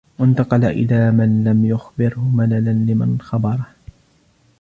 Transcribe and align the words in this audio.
وَانْتَقَلَ 0.19 0.65
إلَى 0.65 1.11
مَنْ 1.11 1.43
لَمْ 1.43 1.65
يُخْبِرْهُ 1.65 2.21
مَلَلًا 2.35 2.91
لِمَنْ 2.91 3.17
خَبَرَهُ 3.21 3.65